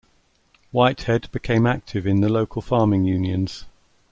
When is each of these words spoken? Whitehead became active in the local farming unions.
Whitehead 0.71 1.31
became 1.31 1.67
active 1.67 2.07
in 2.07 2.21
the 2.21 2.27
local 2.29 2.63
farming 2.63 3.03
unions. 3.05 3.65